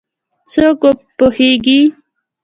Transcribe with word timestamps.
څوک 0.51 0.81
پوهیږېي 1.17 1.79